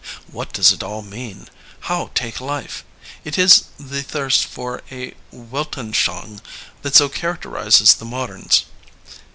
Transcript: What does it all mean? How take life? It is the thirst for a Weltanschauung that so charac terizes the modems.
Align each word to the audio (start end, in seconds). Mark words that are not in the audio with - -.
What 0.31 0.51
does 0.51 0.71
it 0.71 0.81
all 0.81 1.03
mean? 1.03 1.47
How 1.81 2.09
take 2.15 2.41
life? 2.41 2.83
It 3.23 3.37
is 3.37 3.65
the 3.79 4.01
thirst 4.01 4.45
for 4.47 4.81
a 4.89 5.13
Weltanschauung 5.31 6.39
that 6.81 6.95
so 6.95 7.07
charac 7.07 7.41
terizes 7.43 7.95
the 7.95 8.05
modems. 8.05 8.63